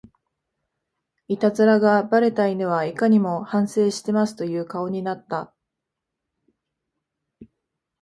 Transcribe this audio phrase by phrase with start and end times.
[1.27, 5.53] イタズラがバレた犬はいかにも反省してますという顔になった